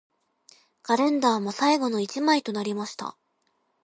[0.81, 3.15] カレンダーも最後の一枚となりました